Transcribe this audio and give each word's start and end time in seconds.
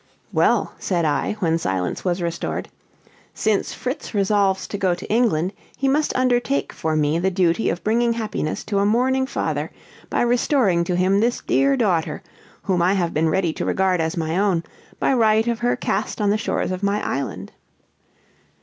"Well," 0.33 0.73
said 0.79 1.05
I, 1.05 1.33
when 1.41 1.59
silence 1.59 2.03
was 2.03 2.23
restored, 2.23 2.69
"since 3.35 3.71
Fritz 3.71 4.15
resolves 4.15 4.65
to 4.69 4.77
go 4.79 4.95
to 4.95 5.05
England, 5.13 5.53
he 5.77 5.87
must 5.87 6.15
undertake 6.15 6.73
for 6.73 6.95
me 6.95 7.19
the 7.19 7.29
duty 7.29 7.69
of 7.69 7.83
bringing 7.83 8.13
happiness 8.13 8.63
to 8.63 8.79
a 8.79 8.85
mourning 8.87 9.27
father 9.27 9.69
by 10.09 10.21
restoring 10.23 10.83
to 10.85 10.95
him 10.95 11.19
this 11.19 11.41
dear 11.45 11.77
daughter, 11.77 12.23
whom 12.63 12.81
I 12.81 12.93
have 12.93 13.13
been 13.13 13.29
ready 13.29 13.53
to 13.53 13.63
regard 13.63 14.01
as 14.01 14.17
my 14.17 14.39
own, 14.39 14.63
by 14.99 15.13
right 15.13 15.47
of 15.47 15.59
her 15.59 15.75
cast 15.75 16.19
on 16.19 16.31
the 16.31 16.35
shores 16.39 16.71
of 16.71 16.81
my 16.81 16.99
island. 17.07 17.51